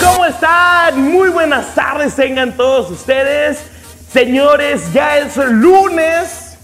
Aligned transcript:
¿Cómo 0.00 0.24
están? 0.24 1.12
Muy 1.12 1.28
buenas 1.28 1.72
tardes 1.72 2.16
tengan 2.16 2.56
todos 2.56 2.90
ustedes. 2.90 3.60
Señores, 4.12 4.92
ya 4.92 5.18
es 5.18 5.36
lunes. 5.36 6.56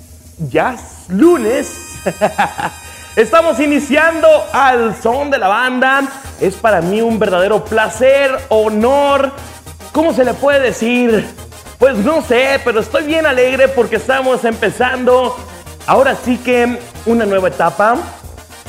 Ya 0.51 0.75
es 0.75 1.09
lunes. 1.09 1.71
Estamos 3.17 3.61
iniciando 3.61 4.27
al 4.53 5.01
son 5.01 5.31
de 5.31 5.39
la 5.39 5.47
banda. 5.47 6.03
Es 6.41 6.57
para 6.57 6.81
mí 6.81 7.01
un 7.01 7.21
verdadero 7.21 7.65
placer, 7.65 8.37
honor. 8.49 9.31
¿Cómo 9.93 10.13
se 10.13 10.25
le 10.25 10.35
puede 10.35 10.59
decir? 10.59 11.25
Pues 11.79 11.99
no 11.99 12.21
sé, 12.21 12.61
pero 12.65 12.81
estoy 12.81 13.05
bien 13.05 13.27
alegre 13.27 13.69
porque 13.69 13.97
estamos 13.97 14.45
empezando. 14.45 15.37
Ahora 15.87 16.17
sí 16.17 16.37
que 16.37 16.81
una 17.07 17.27
nueva 17.27 17.47
etapa. 17.47 17.97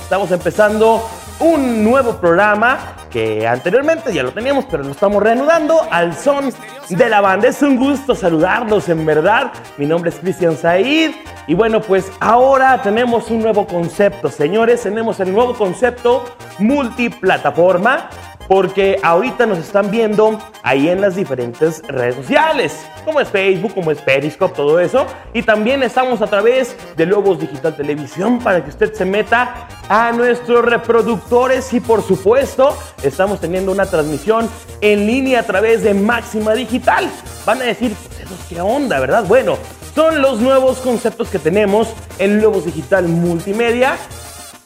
Estamos 0.03 0.29
empezando 0.31 1.09
un 1.41 1.83
nuevo 1.83 2.17
programa 2.17 2.77
que 3.09 3.47
anteriormente 3.47 4.13
ya 4.13 4.23
lo 4.23 4.31
teníamos, 4.31 4.65
pero 4.69 4.83
lo 4.83 4.91
estamos 4.91 5.21
reanudando 5.21 5.81
al 5.91 6.15
son 6.15 6.53
de 6.89 7.09
la 7.09 7.19
banda. 7.19 7.47
Es 7.47 7.61
un 7.61 7.77
gusto 7.77 8.15
saludarlos, 8.15 8.87
en 8.89 9.05
verdad. 9.05 9.51
Mi 9.77 9.85
nombre 9.85 10.11
es 10.11 10.17
Cristian 10.17 10.55
Said. 10.55 11.11
Y 11.47 11.53
bueno, 11.53 11.81
pues 11.81 12.11
ahora 12.19 12.81
tenemos 12.81 13.29
un 13.31 13.41
nuevo 13.41 13.65
concepto, 13.65 14.29
señores. 14.29 14.83
Tenemos 14.83 15.19
el 15.19 15.33
nuevo 15.33 15.53
concepto 15.55 16.23
multiplataforma 16.59 18.09
porque 18.47 18.99
ahorita 19.01 19.45
nos 19.45 19.57
están 19.57 19.91
viendo 19.91 20.39
ahí 20.63 20.89
en 20.89 21.01
las 21.01 21.15
diferentes 21.15 21.81
redes 21.87 22.15
sociales, 22.15 22.77
como 23.05 23.19
es 23.19 23.29
Facebook, 23.29 23.73
como 23.73 23.91
es 23.91 24.01
Periscope, 24.01 24.55
todo 24.55 24.79
eso. 24.79 25.05
Y 25.33 25.43
también 25.43 25.83
estamos 25.83 26.21
a 26.21 26.27
través 26.27 26.75
de 26.95 27.05
Lobos 27.05 27.39
Digital 27.39 27.75
Televisión 27.75 28.39
para 28.39 28.63
que 28.63 28.69
usted 28.69 28.93
se 28.93 29.05
meta 29.05 29.67
a 29.89 30.11
nuestros 30.11 30.63
reproductores 30.65 31.73
y 31.73 31.79
por 31.79 32.01
supuesto 32.03 32.77
estamos 33.03 33.39
teniendo 33.39 33.71
una 33.71 33.85
transmisión 33.85 34.49
en 34.81 35.07
línea 35.07 35.41
a 35.41 35.43
través 35.43 35.83
de 35.83 35.93
Máxima 35.93 36.53
Digital. 36.53 37.09
Van 37.45 37.61
a 37.61 37.65
decir, 37.65 37.93
pues 38.07 38.19
eso 38.21 38.33
es 38.33 38.45
qué 38.47 38.61
onda, 38.61 38.99
¿verdad? 38.99 39.25
Bueno, 39.27 39.57
son 39.95 40.21
los 40.21 40.39
nuevos 40.39 40.77
conceptos 40.79 41.29
que 41.29 41.39
tenemos 41.39 41.93
en 42.17 42.41
Lobos 42.41 42.65
Digital 42.65 43.07
Multimedia 43.07 43.97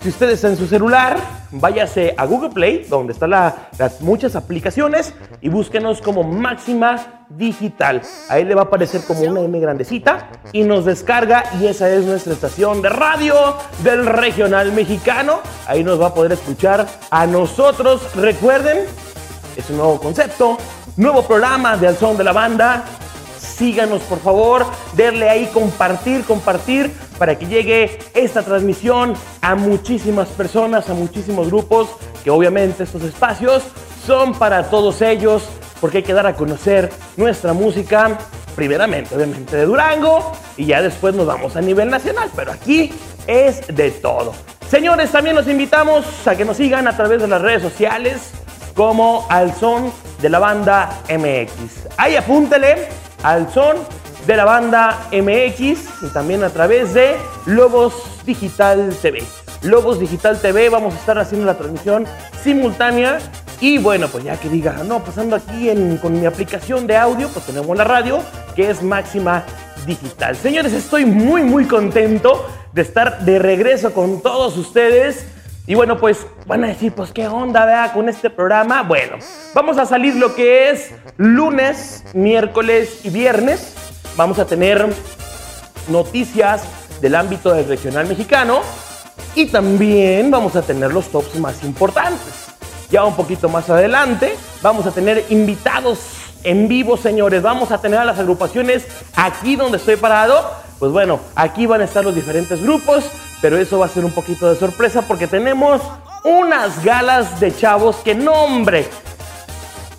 si 0.06 0.10
usted 0.10 0.30
está 0.30 0.50
en 0.50 0.56
su 0.56 0.68
celular, 0.68 1.18
váyase 1.50 2.14
a 2.16 2.28
Google 2.28 2.52
Play, 2.52 2.86
donde 2.88 3.14
están 3.14 3.32
las 3.32 4.02
muchas 4.02 4.36
aplicaciones, 4.36 5.16
y 5.42 5.50
búsquenos 5.50 6.00
como 6.00 6.22
Máxima 6.22 7.26
Digital. 7.28 8.04
Ahí 8.30 8.44
le 8.44 8.54
va 8.54 8.62
a 8.62 8.66
aparecer 8.66 9.02
como 9.08 9.22
una 9.22 9.42
M 9.42 9.60
grandecita 9.60 10.30
y 10.54 10.64
nos 10.64 10.86
descarga 10.86 11.46
y 11.60 11.66
esa 11.66 11.90
es 11.90 12.06
nuestra 12.06 12.34
estación 12.34 12.84
de 12.84 12.90
radio 12.90 13.56
del 13.84 14.06
regional 14.06 14.72
mexicano. 14.74 15.40
Ahí 15.66 15.84
nos 15.84 16.00
va 16.00 16.10
a 16.10 16.14
poder 16.14 16.34
escuchar 16.34 16.86
a 17.10 17.26
nosotros. 17.26 18.16
Recuerden, 18.16 18.86
es 19.58 19.68
un 19.72 19.78
nuevo 19.78 20.00
concepto, 20.00 20.60
nuevo 20.98 21.24
programa 21.24 21.78
de 21.78 21.88
Al 21.88 21.98
Son 21.98 22.16
de 22.16 22.24
la 22.26 22.32
Banda 22.32 22.86
síganos 23.56 24.02
por 24.04 24.20
favor, 24.20 24.66
denle 24.94 25.30
ahí 25.30 25.50
compartir, 25.54 26.26
compartir 26.26 26.92
para 27.18 27.38
que 27.38 27.46
llegue 27.46 28.00
esta 28.14 28.44
transmisión 28.44 29.14
a 29.42 29.56
muchísimas 29.56 30.30
personas, 30.30 30.90
a 30.90 30.94
muchísimos 30.94 31.48
grupos, 31.48 31.90
que 32.24 32.30
obviamente 32.30 32.84
estos 32.84 33.04
espacios 33.04 33.64
son 34.06 34.34
para 34.34 34.70
todos 34.70 35.02
ellos, 35.02 35.44
porque 35.82 35.98
hay 35.98 36.04
que 36.04 36.14
dar 36.14 36.28
a 36.28 36.36
conocer 36.36 36.92
nuestra 37.18 37.54
música, 37.54 38.18
primeramente 38.56 39.16
obviamente 39.16 39.58
de 39.58 39.66
Durango, 39.66 40.32
y 40.58 40.66
ya 40.66 40.82
después 40.82 41.16
nos 41.16 41.26
vamos 41.26 41.56
a 41.56 41.62
nivel 41.62 41.90
nacional, 41.90 42.30
pero 42.36 42.52
aquí 42.52 42.92
es 43.28 43.66
de 43.68 43.92
todo. 43.92 44.34
Señores, 44.70 45.12
también 45.12 45.36
los 45.36 45.48
invitamos 45.48 46.06
a 46.28 46.36
que 46.36 46.44
nos 46.44 46.58
sigan 46.58 46.88
a 46.88 46.96
través 46.98 47.22
de 47.22 47.28
las 47.28 47.42
redes 47.42 47.62
sociales 47.62 48.32
como 48.76 49.26
al 49.30 49.56
son 49.56 49.92
de 50.22 50.30
la 50.30 50.40
banda 50.40 51.02
MX. 51.10 51.88
Ahí 51.98 52.16
apúntele 52.16 52.88
al 53.24 53.52
son 53.52 53.78
de 54.26 54.36
la 54.36 54.46
banda 54.46 55.08
MX 55.12 56.04
y 56.04 56.08
también 56.14 56.44
a 56.44 56.50
través 56.50 56.94
de 56.94 57.16
Lobos 57.46 57.94
Digital 58.26 58.96
TV. 59.02 59.24
Lobos 59.62 60.00
Digital 60.00 60.40
TV, 60.40 60.70
vamos 60.70 60.96
a 60.96 60.98
estar 60.98 61.20
haciendo 61.20 61.46
la 61.46 61.58
transmisión 61.58 62.06
simultánea 62.44 63.20
y 63.62 63.78
bueno, 63.78 64.08
pues 64.08 64.24
ya 64.24 64.38
que 64.38 64.50
diga, 64.50 64.84
no, 64.86 65.04
pasando 65.04 65.36
aquí 65.36 65.70
con 66.02 66.20
mi 66.20 66.26
aplicación 66.26 66.88
de 66.88 66.98
audio, 66.98 67.30
pues 67.30 67.46
tenemos 67.46 67.76
la 67.78 67.84
radio 67.84 68.20
que 68.56 68.70
es 68.70 68.82
máxima 68.84 69.44
digital. 69.86 70.36
Señores, 70.36 70.74
estoy 70.74 71.06
muy, 71.06 71.44
muy 71.44 71.66
contento 71.66 72.48
de 72.74 72.82
estar 72.82 73.20
de 73.20 73.40
regreso 73.40 73.94
con 73.94 74.22
todos 74.22 74.58
ustedes. 74.58 75.26
Y 75.68 75.74
bueno, 75.74 75.98
pues 75.98 76.28
van 76.46 76.64
a 76.64 76.68
decir, 76.68 76.92
pues 76.92 77.12
qué 77.12 77.28
onda, 77.28 77.66
vea, 77.66 77.92
con 77.94 78.08
este 78.10 78.30
programa. 78.30 78.84
Bueno, 78.84 79.18
vamos 79.54 79.78
a 79.78 79.86
salir 79.86 80.16
lo 80.16 80.36
que 80.36 80.70
es 80.70 80.92
lunes, 81.18 82.04
miércoles 82.14 83.00
y 83.04 83.10
viernes. 83.10 83.85
Vamos 84.16 84.40
a 84.40 84.46
tener 84.46 84.88
noticias 85.90 86.64
del 87.02 87.16
ámbito 87.16 87.54
del 87.54 87.68
regional 87.68 88.08
mexicano 88.08 88.62
y 89.36 89.48
también 89.48 90.32
vamos 90.32 90.56
a 90.56 90.62
tener 90.62 90.94
los 90.94 91.08
tops 91.10 91.36
más 91.36 91.64
importantes. 91.64 92.46
Ya 92.90 93.04
un 93.04 93.16
poquito 93.16 93.50
más 93.50 93.70
adelante 93.70 94.36
vamos 94.62 94.86
a 94.86 94.92
tener 94.92 95.26
invitados 95.30 96.00
en 96.44 96.68
vivo, 96.68 96.98
señores. 96.98 97.42
Vamos 97.42 97.72
a 97.72 97.82
tener 97.82 98.00
a 98.00 98.06
las 98.06 98.20
agrupaciones 98.20 98.86
aquí 99.16 99.56
donde 99.56 99.78
estoy 99.78 99.98
parado. 99.98 100.52
Pues 100.80 100.92
bueno, 100.92 101.20
aquí 101.36 101.66
van 101.66 101.82
a 101.82 101.86
estar 101.86 102.04
los 102.04 102.16
diferentes 102.16 102.62
grupos 102.62 103.06
pero 103.42 103.58
eso 103.58 103.78
va 103.78 103.86
a 103.86 103.90
ser 103.90 104.04
un 104.04 104.12
poquito 104.12 104.50
de 104.50 104.56
sorpresa 104.58 105.04
porque 105.04 105.28
tenemos 105.28 105.80
unas 106.24 106.84
galas 106.84 107.40
de 107.40 107.56
chavos 107.56 107.98
que 107.98 108.16
nombre. 108.16 108.88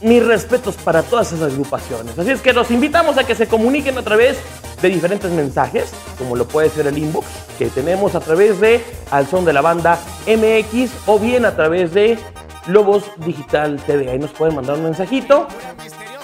Mis 0.01 0.25
respetos 0.25 0.77
para 0.77 1.03
todas 1.03 1.33
esas 1.33 1.53
agrupaciones. 1.53 2.19
Así 2.19 2.31
es 2.31 2.41
que 2.41 2.53
los 2.53 2.71
invitamos 2.71 3.17
a 3.19 3.25
que 3.25 3.34
se 3.34 3.49
comuniquen 3.49 3.97
a 3.97 4.03
través 4.03 4.39
de 4.83 4.89
diferentes 4.89 5.31
mensajes, 5.31 5.91
como 6.19 6.37
lo 6.37 6.47
puede 6.47 6.69
ser 6.69 6.87
el 6.87 6.99
inbox 6.99 7.27
que 7.59 7.67
tenemos 7.67 8.15
a 8.15 8.21
través 8.21 8.61
de 8.61 8.85
Al 9.11 9.27
Son 9.27 9.45
de 9.45 9.53
la 9.53 9.62
Banda 9.62 9.99
MX 10.27 10.91
o 11.06 11.19
bien 11.19 11.47
a 11.47 11.56
través 11.56 11.95
de 11.95 12.19
Lobos 12.67 13.05
Digital 13.19 13.77
TV. 13.87 14.11
Ahí 14.11 14.19
nos 14.19 14.33
pueden 14.33 14.55
mandar 14.55 14.77
un 14.77 14.85
mensajito. 14.85 15.49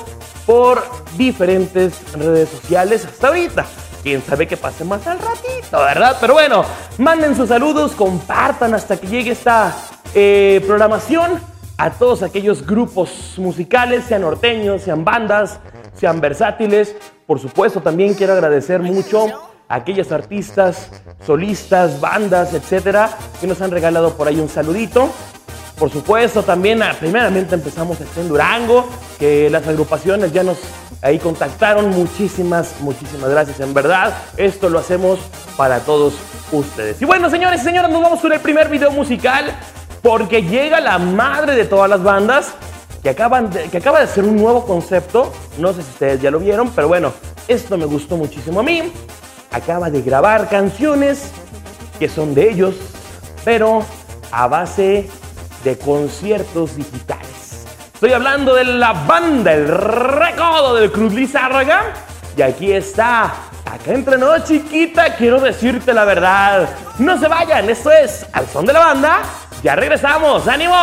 por 0.47 0.83
diferentes 1.17 2.13
redes 2.15 2.49
sociales 2.49 3.05
hasta 3.05 3.29
ahorita 3.29 3.67
quién 4.07 4.23
sabe 4.23 4.47
qué 4.47 4.57
pase 4.57 4.85
más 4.85 5.05
al 5.09 5.19
ratito, 5.19 5.79
¿verdad? 5.79 6.17
Pero 6.21 6.35
bueno, 6.35 6.65
manden 6.99 7.35
sus 7.35 7.49
saludos, 7.49 7.91
compartan 7.91 8.73
hasta 8.73 8.99
que 8.99 9.09
llegue 9.09 9.33
esta 9.33 9.77
eh, 10.15 10.63
programación 10.65 11.41
a 11.79 11.91
todos 11.91 12.23
aquellos 12.23 12.67
grupos 12.67 13.35
musicales, 13.37 14.05
sean 14.05 14.23
norteños, 14.23 14.83
sean 14.83 15.05
bandas, 15.05 15.61
sean 15.95 16.21
versátiles. 16.21 16.97
Por 17.27 17.39
supuesto, 17.39 17.81
también 17.81 18.15
quiero 18.15 18.33
agradecer 18.33 18.81
mucho 18.81 19.27
a 19.69 19.75
aquellas 19.75 20.13
artistas, 20.13 20.91
solistas, 21.25 22.01
bandas, 22.01 22.55
etcétera, 22.55 23.11
que 23.41 23.47
nos 23.47 23.61
han 23.61 23.71
regalado 23.71 24.15
por 24.17 24.29
ahí 24.29 24.39
un 24.41 24.49
saludito. 24.49 25.11
Por 25.79 25.91
supuesto, 25.91 26.43
también 26.43 26.83
ah, 26.83 26.95
primeramente 26.99 27.55
empezamos 27.55 28.01
aquí 28.01 28.21
en 28.21 28.29
Durango, 28.29 28.89
que 29.19 29.51
las 29.51 29.67
agrupaciones 29.67 30.33
ya 30.33 30.43
nos 30.43 30.57
ahí 31.03 31.19
contactaron. 31.19 31.91
Muchísimas, 31.91 32.77
muchísimas 32.81 33.29
gracias. 33.29 33.61
En 33.61 33.75
verdad, 33.75 34.17
esto 34.39 34.71
lo 34.71 34.79
hacemos 34.79 35.19
para 35.59 35.81
todos 35.81 36.15
ustedes. 36.53 37.03
Y 37.03 37.05
bueno, 37.05 37.29
señores 37.29 37.61
y 37.61 37.65
señoras, 37.65 37.91
nos 37.91 38.01
vamos 38.01 38.21
con 38.21 38.33
el 38.33 38.41
primer 38.41 38.71
video 38.71 38.91
musical 38.91 39.55
porque 40.07 40.41
llega 40.41 40.81
la 40.81 40.99
madre 40.99 41.57
de 41.57 41.65
todas 41.65 41.91
las 41.91 42.01
bandas 42.01 42.55
que, 43.03 43.11
acaban 43.11 43.51
que 43.51 43.77
acaba 43.77 43.99
de 43.99 44.07
ser 44.07 44.23
un 44.23 44.37
nuevo 44.37 44.65
concepto. 44.65 45.33
No 45.59 45.73
sé 45.73 45.83
si 45.83 45.91
ustedes 45.91 46.23
ya 46.23 46.31
lo 46.31 46.39
vieron, 46.39 46.71
pero 46.71 46.87
bueno, 46.87 47.13
esto 47.49 47.77
me 47.77 47.87
gustó 47.87 48.17
muchísimo 48.17 48.61
a 48.61 48.63
mí. 48.63 48.93
Acaba 49.51 49.91
de 49.91 50.03
grabar 50.03 50.49
canciones 50.49 51.33
que 51.99 52.09
son 52.09 52.35
de 52.37 52.49
ellos, 52.49 52.77
pero 53.45 53.85
a 54.31 54.47
base 54.47 55.11
de 55.65 55.77
conciertos 55.77 56.77
digitales. 56.77 57.65
Estoy 57.93 58.13
hablando 58.13 58.55
de 58.55 58.63
la 58.63 58.93
banda 58.93 59.55
El 59.55 59.67
Recodo 59.67 60.77
del 60.77 60.93
Cruz 60.93 61.15
Lizárraga. 61.15 61.95
Y 62.37 62.43
aquí 62.43 62.71
está, 62.71 63.25
acá 63.65 63.93
entre 63.93 64.19
nosotros 64.19 64.45
chiquita, 64.47 65.17
quiero 65.17 65.41
decirte 65.41 65.93
la 65.93 66.05
verdad. 66.05 66.69
No 67.01 67.19
se 67.19 67.27
vayan, 67.27 67.69
esto 67.69 67.91
es 67.91 68.25
Al 68.33 68.47
Son 68.47 68.65
de 68.67 68.73
la 68.73 68.79
Banda. 68.79 69.23
Ya 69.63 69.75
regresamos, 69.75 70.47
ánimo. 70.47 70.75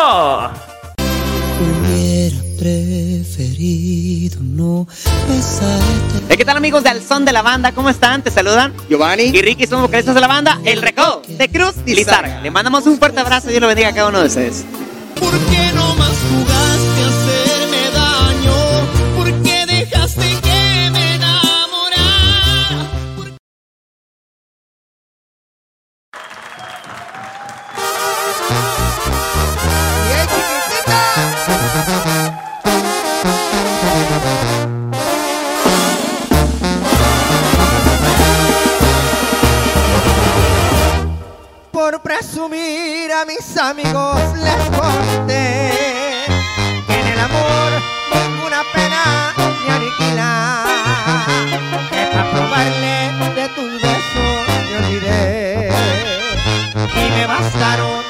Hubiera 1.60 2.36
preferido 2.58 4.40
no 4.42 4.88
besarte. 5.28 6.34
Eh, 6.34 6.38
¿Qué 6.38 6.46
tal 6.46 6.58
amigos 6.58 6.84
de 6.84 6.90
Al 6.90 7.02
Son 7.02 7.24
de 7.26 7.32
la 7.32 7.42
Banda? 7.42 7.72
¿Cómo 7.72 7.90
están? 7.90 8.22
Te 8.22 8.32
saludan 8.32 8.74
Giovanni 8.90 9.24
y 9.24 9.42
Ricky, 9.42 9.68
somos 9.68 9.84
vocalistas 9.84 10.16
de 10.16 10.22
la 10.22 10.28
banda 10.28 10.60
El 10.66 10.82
Recodo 10.82 11.22
de 11.28 11.50
Cruz 11.50 11.76
y 11.86 11.96
Lizarga. 11.96 12.42
Le 12.42 12.52
mandamos 12.52 12.86
un 12.86 12.98
fuerte 12.98 13.20
abrazo 13.20 13.48
y 13.48 13.52
Dios 13.52 13.62
lo 13.62 13.68
bendiga 13.68 13.90
a 13.90 13.94
cada 13.94 14.10
uno 14.10 14.20
de 14.20 14.28
ustedes. 14.28 14.66
¿Por 15.20 15.32
qué 15.32 15.72
no 15.74 15.96
más 15.96 16.13
y 56.96 57.10
me 57.12 57.28
bastaron 57.28 58.03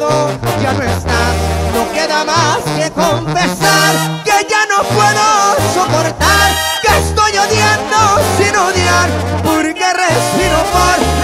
ya 0.00 0.72
no 0.72 0.82
estás, 0.82 1.34
no 1.74 1.92
queda 1.92 2.24
más 2.24 2.60
que 2.78 2.90
confesar 2.92 4.22
que 4.24 4.48
ya 4.48 4.64
no 4.66 4.82
puedo 4.84 5.56
soportar, 5.74 6.50
que 6.80 6.98
estoy 6.98 7.32
odiando 7.36 8.18
sin 8.38 8.56
odiar, 8.56 9.10
porque 9.44 9.84
respiro 9.92 10.64
por 10.72 11.21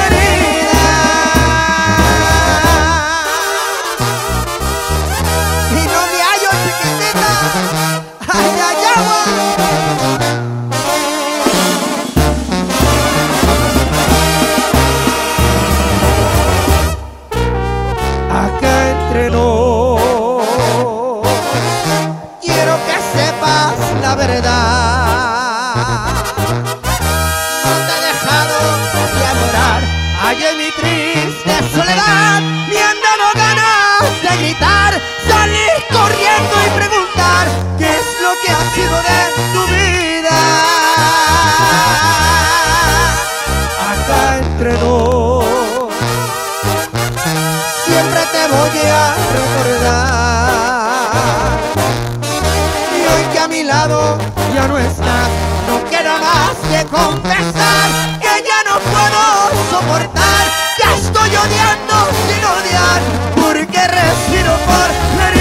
lado 53.68 54.16
ya 54.54 54.66
no 54.66 54.78
estás, 54.78 55.28
no 55.68 55.84
queda 55.90 56.18
más 56.18 56.56
que 56.70 56.86
confesar 56.86 58.18
que 58.18 58.42
ya 58.48 58.60
no 58.64 58.78
puedo 58.80 59.22
soportar, 59.70 60.44
que 60.78 60.84
estoy 60.96 61.28
odiando 61.36 61.96
sin 62.24 62.42
odiar, 62.56 63.00
porque 63.36 63.86
respiro 63.86 64.54
por 64.64 64.88
la 65.18 65.37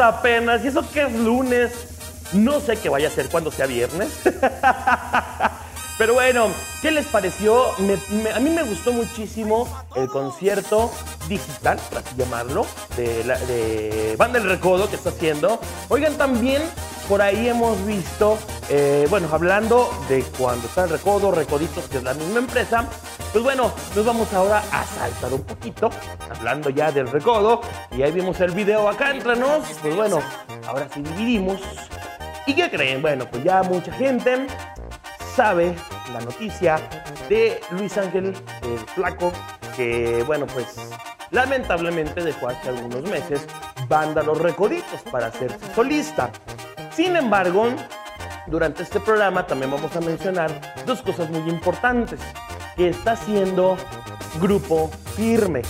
apenas. 0.00 0.64
¿Y 0.64 0.68
eso 0.68 0.84
que 0.92 1.02
es 1.02 1.12
lunes? 1.12 1.72
No 2.32 2.60
sé 2.60 2.76
qué 2.76 2.88
vaya 2.88 3.08
a 3.08 3.10
ser 3.10 3.28
cuando 3.28 3.50
sea 3.50 3.66
viernes. 3.66 4.08
Pero 5.98 6.12
bueno, 6.12 6.48
¿qué 6.82 6.90
les 6.90 7.06
pareció? 7.06 7.64
Me- 7.78 8.30
a 8.30 8.38
mí 8.38 8.50
me 8.50 8.62
gustó 8.64 8.92
muchísimo 8.92 9.66
el 9.94 10.08
concierto 10.08 10.92
digital, 11.26 11.78
por 11.88 11.98
así 11.98 12.10
llamarlo, 12.18 12.66
de, 12.98 13.24
la, 13.24 13.38
de 13.38 14.14
Banda 14.18 14.38
del 14.38 14.48
Recodo 14.50 14.90
que 14.90 14.96
está 14.96 15.08
haciendo. 15.08 15.58
Oigan, 15.88 16.12
también 16.14 16.62
por 17.08 17.22
ahí 17.22 17.48
hemos 17.48 17.84
visto, 17.86 18.38
eh, 18.68 19.06
bueno, 19.08 19.28
hablando 19.30 19.90
de 20.08 20.22
cuando 20.38 20.66
está 20.66 20.84
el 20.84 20.90
Recodo, 20.90 21.30
Recoditos, 21.30 21.84
que 21.84 21.98
es 21.98 22.02
la 22.02 22.14
misma 22.14 22.40
empresa. 22.40 22.84
Pues 23.32 23.44
bueno, 23.44 23.72
nos 23.94 24.04
vamos 24.04 24.32
ahora 24.32 24.62
a 24.72 24.84
saltar 24.84 25.32
un 25.32 25.42
poquito, 25.42 25.90
hablando 26.30 26.70
ya 26.70 26.90
del 26.90 27.08
Recodo. 27.08 27.60
Y 27.92 28.02
ahí 28.02 28.12
vimos 28.12 28.40
el 28.40 28.52
video 28.52 28.88
acá 28.88 29.10
entre 29.10 29.36
nos. 29.36 29.64
Pues 29.82 29.94
bueno, 29.94 30.20
ahora 30.66 30.88
sí 30.92 31.02
dividimos. 31.02 31.60
¿Y 32.46 32.54
qué 32.54 32.70
creen? 32.70 33.02
Bueno, 33.02 33.26
pues 33.30 33.44
ya 33.44 33.62
mucha 33.62 33.92
gente 33.92 34.46
sabe 35.34 35.74
la 36.12 36.20
noticia 36.20 36.80
de 37.28 37.60
Luis 37.70 37.96
Ángel 37.98 38.34
el 38.62 38.78
Flaco, 38.94 39.32
que 39.76 40.22
bueno, 40.26 40.46
pues 40.46 40.66
lamentablemente 41.30 42.22
dejó 42.22 42.48
hace 42.48 42.68
algunos 42.68 43.02
meses 43.02 43.46
banda 43.88 44.22
Los 44.22 44.38
Recoditos 44.38 45.02
para 45.10 45.26
hacerse 45.26 45.58
solista. 45.74 46.30
Sin 46.96 47.14
embargo, 47.14 47.68
durante 48.46 48.82
este 48.82 49.00
programa 49.00 49.46
también 49.46 49.70
vamos 49.70 49.94
a 49.94 50.00
mencionar 50.00 50.50
dos 50.86 51.02
cosas 51.02 51.28
muy 51.28 51.46
importantes 51.50 52.18
que 52.74 52.88
está 52.88 53.12
haciendo 53.12 53.76
Grupo 54.40 54.90
Firme. 55.14 55.60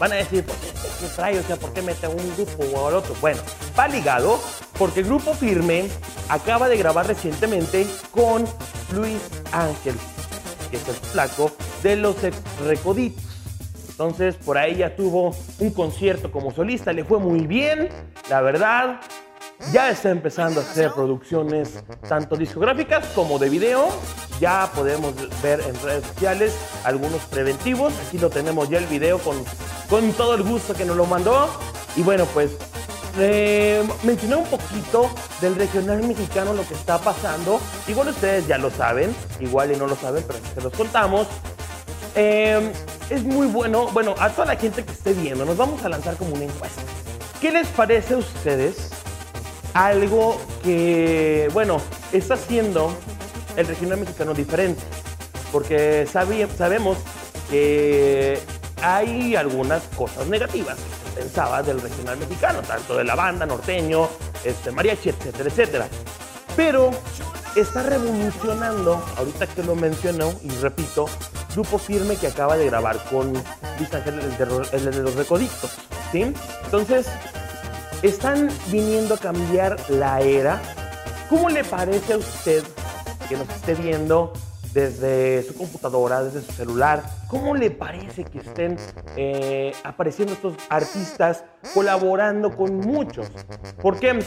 Van 0.00 0.10
a 0.10 0.16
decir, 0.16 0.44
¿por 0.44 0.56
qué, 0.56 0.66
qué 1.00 1.06
trae? 1.14 1.38
O 1.38 1.42
sea, 1.44 1.54
¿por 1.54 1.72
qué 1.72 1.82
mete 1.82 2.06
a 2.06 2.08
un 2.08 2.34
grupo 2.34 2.64
o 2.74 2.88
al 2.88 2.94
otro? 2.94 3.14
Bueno, 3.20 3.40
va 3.78 3.86
ligado 3.86 4.40
porque 4.76 5.04
Grupo 5.04 5.34
Firme 5.34 5.88
acaba 6.28 6.68
de 6.68 6.76
grabar 6.76 7.06
recientemente 7.06 7.86
con 8.10 8.44
Luis 8.92 9.20
Ángel, 9.52 9.94
que 10.72 10.78
es 10.78 10.88
el 10.88 10.96
flaco 10.96 11.52
de 11.84 11.94
los 11.94 12.24
ex 12.24 12.36
Recoditos. 12.66 13.22
Entonces, 13.90 14.34
por 14.34 14.58
ahí 14.58 14.78
ya 14.78 14.96
tuvo 14.96 15.32
un 15.60 15.70
concierto 15.70 16.32
como 16.32 16.52
solista, 16.52 16.92
le 16.92 17.04
fue 17.04 17.20
muy 17.20 17.46
bien, 17.46 17.88
la 18.28 18.40
verdad. 18.40 19.00
Ya 19.72 19.90
está 19.90 20.10
empezando 20.10 20.60
a 20.60 20.64
hacer 20.64 20.92
producciones 20.92 21.82
tanto 22.08 22.36
discográficas 22.36 23.06
como 23.14 23.38
de 23.38 23.48
video. 23.48 23.88
Ya 24.40 24.70
podemos 24.74 25.14
ver 25.42 25.60
en 25.60 25.80
redes 25.82 26.06
sociales 26.06 26.54
algunos 26.84 27.20
preventivos. 27.22 27.92
Aquí 28.06 28.18
lo 28.18 28.30
tenemos 28.30 28.68
ya 28.68 28.78
el 28.78 28.86
video 28.86 29.18
con, 29.18 29.36
con 29.88 30.12
todo 30.12 30.34
el 30.34 30.42
gusto 30.42 30.74
que 30.74 30.84
nos 30.84 30.96
lo 30.96 31.06
mandó. 31.06 31.48
Y 31.96 32.02
bueno, 32.02 32.26
pues 32.34 32.50
eh, 33.18 33.82
mencioné 34.02 34.36
un 34.36 34.46
poquito 34.46 35.10
del 35.40 35.54
regional 35.54 36.02
mexicano, 36.02 36.52
lo 36.52 36.66
que 36.66 36.74
está 36.74 36.98
pasando. 36.98 37.60
Igual 37.88 38.08
ustedes 38.08 38.46
ya 38.46 38.58
lo 38.58 38.70
saben, 38.70 39.14
igual 39.40 39.72
y 39.72 39.76
no 39.76 39.86
lo 39.86 39.96
saben, 39.96 40.24
pero 40.26 40.38
se 40.54 40.60
los 40.60 40.72
contamos. 40.72 41.26
Eh, 42.14 42.72
es 43.10 43.22
muy 43.22 43.46
bueno, 43.46 43.88
bueno, 43.92 44.14
a 44.18 44.30
toda 44.30 44.46
la 44.46 44.56
gente 44.56 44.84
que 44.84 44.92
esté 44.92 45.12
viendo, 45.12 45.44
nos 45.44 45.56
vamos 45.56 45.84
a 45.84 45.88
lanzar 45.88 46.16
como 46.16 46.34
una 46.34 46.44
encuesta. 46.44 46.82
¿Qué 47.40 47.50
les 47.50 47.68
parece 47.68 48.14
a 48.14 48.18
ustedes 48.18 48.90
algo 49.76 50.40
que, 50.62 51.48
bueno, 51.52 51.80
está 52.12 52.34
haciendo 52.34 52.96
el 53.56 53.66
regional 53.66 53.98
mexicano 54.00 54.32
diferente? 54.34 54.82
Porque 55.52 56.06
sabi- 56.10 56.46
sabemos 56.56 56.98
que 57.50 58.40
hay 58.82 59.36
algunas 59.36 59.82
cosas 59.96 60.26
negativas 60.26 60.76
que 60.76 61.20
pensaba 61.20 61.62
del 61.62 61.80
regional 61.80 62.16
mexicano, 62.18 62.60
tanto 62.62 62.96
de 62.96 63.04
la 63.04 63.14
banda, 63.14 63.46
norteño, 63.46 64.08
este, 64.44 64.70
mariachi, 64.70 65.10
etcétera, 65.10 65.48
etcétera. 65.48 65.88
Pero 66.56 66.90
está 67.54 67.82
revolucionando, 67.82 69.02
ahorita 69.16 69.46
que 69.46 69.62
lo 69.62 69.74
mencionó 69.76 70.32
y 70.42 70.48
repito, 70.60 71.06
Grupo 71.54 71.78
Firme 71.78 72.16
que 72.16 72.26
acaba 72.26 72.56
de 72.56 72.66
grabar 72.66 73.02
con 73.10 73.32
Luis 73.32 73.94
Ángel, 73.94 74.20
el 74.72 74.84
de 74.90 75.02
los 75.02 75.14
Recoditos, 75.14 75.70
¿sí? 76.12 76.32
Entonces, 76.64 77.06
están 78.08 78.48
viniendo 78.70 79.14
a 79.14 79.18
cambiar 79.18 79.76
la 79.90 80.20
era. 80.20 80.60
¿Cómo 81.28 81.48
le 81.48 81.64
parece 81.64 82.14
a 82.14 82.18
usted 82.18 82.62
que 83.28 83.36
nos 83.36 83.48
esté 83.48 83.74
viendo 83.74 84.32
desde 84.72 85.42
su 85.42 85.54
computadora, 85.54 86.22
desde 86.22 86.46
su 86.46 86.52
celular? 86.52 87.02
¿Cómo 87.28 87.54
le 87.54 87.70
parece 87.70 88.24
que 88.24 88.38
estén 88.38 88.76
eh, 89.16 89.74
apareciendo 89.82 90.34
estos 90.34 90.54
artistas 90.68 91.44
colaborando 91.74 92.54
con 92.54 92.76
muchos? 92.76 93.28
¿Por 93.82 93.98
qué? 93.98 94.22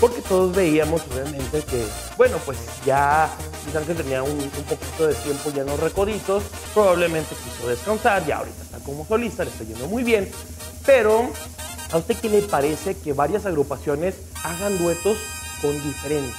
Porque 0.00 0.20
todos 0.22 0.54
veíamos 0.54 1.02
obviamente 1.10 1.62
que, 1.62 1.84
bueno, 2.16 2.36
pues 2.44 2.58
ya 2.84 3.28
Luis 3.64 3.76
Ángel 3.76 3.96
tenía 3.96 4.22
un, 4.22 4.30
un 4.30 4.64
poquito 4.68 5.06
de 5.08 5.14
tiempo 5.14 5.50
ya 5.50 5.62
en 5.62 5.68
los 5.68 5.80
recoditos, 5.80 6.44
probablemente 6.72 7.34
quiso 7.34 7.68
descansar, 7.68 8.24
ya 8.26 8.38
ahorita 8.38 8.62
está 8.62 8.78
como 8.80 9.04
solista, 9.06 9.44
le 9.44 9.50
está 9.50 9.64
yendo 9.64 9.88
muy 9.88 10.02
bien, 10.02 10.30
pero 10.84 11.30
¿a 11.92 11.96
usted 11.96 12.16
qué 12.20 12.28
le 12.28 12.42
parece 12.42 12.96
que 12.96 13.12
varias 13.12 13.46
agrupaciones 13.46 14.14
hagan 14.44 14.78
duetos 14.78 15.18
con 15.62 15.72
diferentes? 15.82 16.34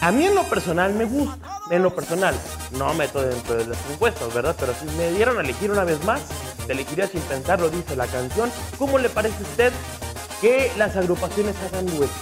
A 0.00 0.12
mí 0.12 0.24
en 0.26 0.34
lo 0.34 0.44
personal 0.44 0.94
me 0.94 1.04
gusta, 1.04 1.36
en 1.70 1.82
lo 1.82 1.94
personal, 1.94 2.34
no 2.72 2.94
meto 2.94 3.20
dentro 3.20 3.56
de 3.56 3.66
las 3.66 3.78
encuestas, 3.92 4.32
¿verdad? 4.32 4.56
Pero 4.58 4.72
si 4.74 4.86
me 4.96 5.10
dieron 5.12 5.38
a 5.38 5.42
elegir 5.42 5.70
una 5.70 5.84
vez 5.84 6.02
más, 6.04 6.22
te 6.66 6.72
elegiría 6.72 7.06
sin 7.06 7.20
pensarlo, 7.22 7.68
dice 7.68 7.96
la 7.96 8.06
canción. 8.06 8.50
¿Cómo 8.78 8.98
le 8.98 9.10
parece 9.10 9.36
a 9.38 9.42
usted 9.42 9.72
que 10.40 10.72
las 10.78 10.96
agrupaciones 10.96 11.54
hagan 11.68 11.86
duetos? 11.86 12.16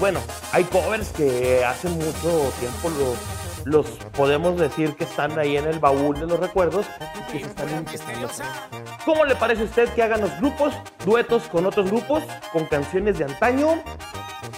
bueno, 0.00 0.18
hay 0.52 0.64
covers 0.64 1.10
que 1.10 1.62
hace 1.62 1.88
mucho 1.90 2.52
tiempo 2.58 2.88
los, 2.88 3.18
los 3.64 3.86
podemos 4.16 4.58
decir 4.58 4.94
que 4.96 5.04
están 5.04 5.38
ahí 5.38 5.56
en 5.56 5.66
el 5.66 5.78
baúl 5.78 6.18
de 6.18 6.26
los 6.26 6.40
recuerdos 6.40 6.86
y 7.14 7.32
que 7.32 7.38
se 7.40 7.46
están 7.46 7.68
empezando 7.70 8.26
a. 8.26 9.04
¿Cómo 9.04 9.24
le 9.24 9.34
parece 9.34 9.62
a 9.62 9.64
usted 9.64 9.88
que 9.90 10.02
hagan 10.02 10.20
los 10.20 10.36
grupos, 10.38 10.74
duetos 11.04 11.44
con 11.44 11.66
otros 11.66 11.90
grupos, 11.90 12.22
con 12.52 12.66
canciones 12.66 13.18
de 13.18 13.24
antaño? 13.24 13.82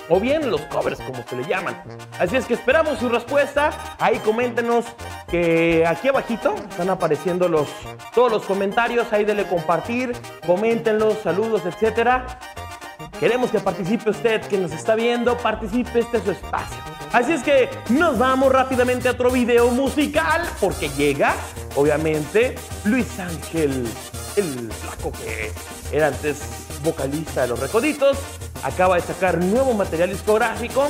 O 0.08 0.20
bien 0.20 0.50
los 0.50 0.60
covers, 0.62 1.00
como 1.00 1.22
se 1.26 1.36
le 1.36 1.44
llaman. 1.44 1.80
Así 2.18 2.36
es 2.36 2.44
que 2.44 2.54
esperamos 2.54 2.98
su 2.98 3.08
respuesta. 3.08 3.70
Ahí 3.98 4.18
coméntenos 4.18 4.84
que 5.30 5.86
aquí 5.86 6.08
abajito 6.08 6.54
están 6.68 6.90
apareciendo 6.90 7.48
los, 7.48 7.68
todos 8.14 8.30
los 8.30 8.42
comentarios. 8.44 9.12
Ahí 9.12 9.24
dele 9.24 9.44
compartir, 9.44 10.12
coméntenlos, 10.46 11.18
saludos, 11.22 11.62
etcétera. 11.64 12.38
Queremos 13.18 13.50
que 13.50 13.60
participe 13.60 14.10
usted, 14.10 14.42
que 14.42 14.58
nos 14.58 14.72
está 14.72 14.96
viendo, 14.96 15.36
participe, 15.38 16.00
este 16.00 16.16
es 16.18 16.24
su 16.24 16.32
espacio. 16.32 16.91
Así 17.12 17.32
es 17.32 17.42
que 17.42 17.68
nos 17.90 18.16
vamos 18.16 18.50
rápidamente 18.50 19.06
a 19.06 19.10
otro 19.12 19.30
video 19.30 19.68
musical, 19.68 20.48
porque 20.58 20.88
llega, 20.88 21.34
obviamente, 21.76 22.54
Luis 22.84 23.20
Ángel, 23.20 23.86
el 24.36 24.72
flaco 24.72 25.12
que 25.12 25.52
era 25.94 26.06
antes 26.06 26.40
vocalista 26.82 27.42
de 27.42 27.48
Los 27.48 27.60
Recoditos, 27.60 28.16
acaba 28.62 28.94
de 28.96 29.02
sacar 29.02 29.36
nuevo 29.44 29.74
material 29.74 30.08
discográfico 30.08 30.88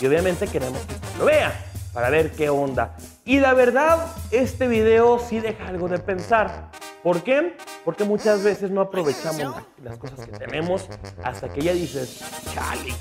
y 0.00 0.06
obviamente 0.06 0.46
queremos 0.46 0.78
que 0.82 0.94
usted 0.94 1.18
lo 1.18 1.24
vea 1.24 1.52
para 1.92 2.08
ver 2.08 2.30
qué 2.30 2.48
onda. 2.50 2.94
Y 3.24 3.40
la 3.40 3.52
verdad, 3.52 4.06
este 4.30 4.68
video 4.68 5.18
sí 5.18 5.40
deja 5.40 5.66
algo 5.66 5.88
de 5.88 5.98
pensar. 5.98 6.70
¿Por 7.04 7.22
qué? 7.22 7.56
Porque 7.84 8.02
muchas 8.04 8.42
veces 8.42 8.70
no 8.70 8.80
aprovechamos 8.80 9.38
la- 9.82 9.90
las 9.90 9.98
cosas 9.98 10.20
que 10.26 10.32
tenemos 10.38 10.88
hasta 11.22 11.50
que 11.52 11.60
ya 11.60 11.72
dices, 11.72 12.20
chale, 12.54 12.94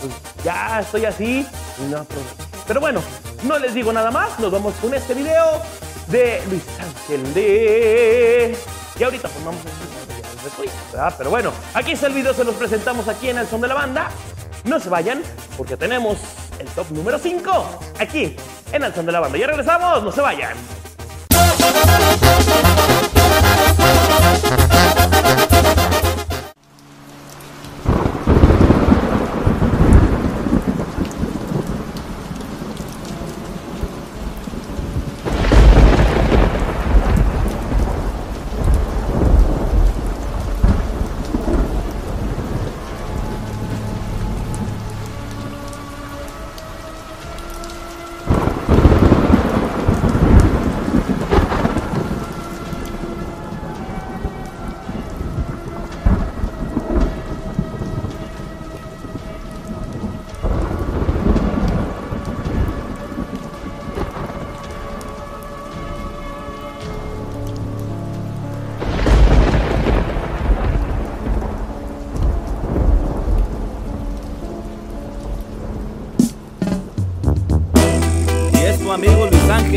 pues 0.00 0.12
ya 0.44 0.80
estoy 0.80 1.04
así 1.04 1.46
y 1.78 1.82
no 1.90 1.98
aprovecho. 1.98 2.34
Pero 2.66 2.80
bueno, 2.80 3.00
no 3.44 3.58
les 3.58 3.72
digo 3.72 3.92
nada 3.92 4.10
más, 4.10 4.38
nos 4.40 4.50
vamos 4.50 4.74
con 4.82 4.92
este 4.92 5.14
video 5.14 5.62
de 6.08 6.42
Luis 6.50 6.64
Ángel 6.80 7.32
de... 7.32 8.58
Y 8.98 9.02
ahorita 9.04 9.28
pues 9.28 9.44
vamos 9.44 9.60
a 9.60 10.92
¿verdad? 10.92 11.14
Pero 11.16 11.30
bueno, 11.30 11.52
aquí 11.74 11.92
está 11.92 12.08
el 12.08 12.12
video, 12.12 12.34
se 12.34 12.44
los 12.44 12.54
presentamos 12.56 13.06
aquí 13.08 13.28
en 13.30 13.38
el 13.38 13.46
son 13.46 13.60
de 13.60 13.68
la 13.68 13.74
banda. 13.74 14.10
No 14.64 14.80
se 14.80 14.88
vayan, 14.88 15.22
porque 15.56 15.76
tenemos 15.76 16.18
el 16.58 16.66
top 16.68 16.90
número 16.90 17.18
5 17.18 17.80
aquí 18.00 18.36
en 18.72 18.82
el 18.84 18.92
son 18.94 19.06
de 19.06 19.12
la 19.12 19.20
banda. 19.20 19.38
Ya 19.38 19.46
regresamos, 19.46 20.02
no 20.02 20.10
se 20.12 20.20
vayan. 20.20 20.54
Y 23.76 23.82
es 23.82 24.42
tu 24.42 25.03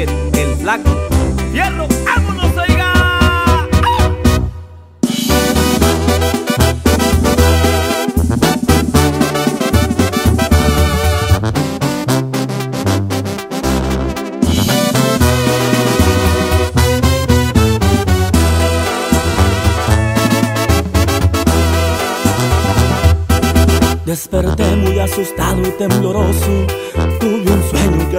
el 0.03 0.55
flaco. 0.57 0.89
¡Fierro! 1.51 1.87
¡Vámonos, 2.05 2.57
oiga! 2.57 2.93
Desperté 24.05 24.75
muy 24.75 24.99
asustado 24.99 25.61
y 25.63 25.71
tembloroso. 25.71 26.67